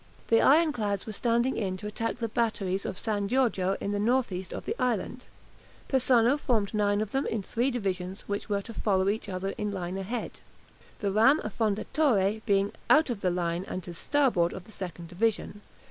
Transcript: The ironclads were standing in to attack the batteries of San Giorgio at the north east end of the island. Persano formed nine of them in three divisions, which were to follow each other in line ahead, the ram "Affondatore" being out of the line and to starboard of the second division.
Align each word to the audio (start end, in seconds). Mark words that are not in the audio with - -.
The 0.29 0.41
ironclads 0.41 1.05
were 1.05 1.13
standing 1.13 1.55
in 1.57 1.77
to 1.77 1.85
attack 1.85 2.17
the 2.17 2.27
batteries 2.27 2.87
of 2.87 2.97
San 2.97 3.27
Giorgio 3.27 3.73
at 3.73 3.79
the 3.91 3.99
north 3.99 4.31
east 4.31 4.51
end 4.51 4.57
of 4.57 4.65
the 4.65 4.73
island. 4.81 5.27
Persano 5.87 6.39
formed 6.39 6.73
nine 6.73 7.01
of 7.01 7.11
them 7.11 7.27
in 7.27 7.43
three 7.43 7.69
divisions, 7.69 8.21
which 8.21 8.49
were 8.49 8.63
to 8.63 8.73
follow 8.73 9.09
each 9.09 9.29
other 9.29 9.53
in 9.59 9.71
line 9.71 9.99
ahead, 9.99 10.39
the 10.97 11.11
ram 11.11 11.39
"Affondatore" 11.43 12.41
being 12.47 12.71
out 12.89 13.11
of 13.11 13.21
the 13.21 13.29
line 13.29 13.63
and 13.67 13.83
to 13.83 13.93
starboard 13.93 14.53
of 14.53 14.63
the 14.63 14.71
second 14.71 15.07
division. 15.07 15.61